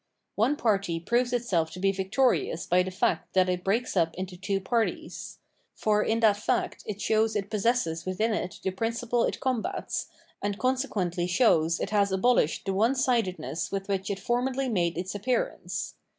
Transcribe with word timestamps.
One 0.33 0.55
party 0.55 0.99
proves 0.99 1.31
itself 1.31 1.69
to 1.73 1.79
be 1.79 1.91
victorious 1.91 2.65
by 2.65 2.81
the 2.81 2.89
fact 2.89 3.35
that 3.35 3.47
it 3.47 3.63
breaks 3.63 3.95
up 3.95 4.15
into 4.15 4.35
two 4.35 4.59
parties; 4.59 5.37
for 5.75 6.01
in 6.01 6.21
that 6.21 6.37
fact 6.37 6.81
it 6.87 6.99
shows 6.99 7.35
it 7.35 7.51
possesses 7.51 8.03
within 8.03 8.33
it 8.33 8.59
the 8.63 8.71
principle 8.71 9.23
it 9.25 9.39
combats, 9.39 10.07
and 10.41 10.57
consequently 10.57 11.27
shows 11.27 11.79
it 11.79 11.91
has 11.91 12.09
abohshed 12.09 12.65
684 12.65 12.65
Fkenomenologij 12.65 12.65
of 12.65 12.65
Mind 12.65 12.65
the 12.65 12.73
one 12.73 12.95
sidedness 12.95 13.71
with 13.71 13.87
which 13.87 14.09
it 14.09 14.19
formerly 14.19 14.67
made 14.69 14.97
its 14.97 15.13
appearance. 15.13 15.93